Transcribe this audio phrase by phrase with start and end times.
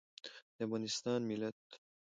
[0.55, 1.61] د افغانستان ملت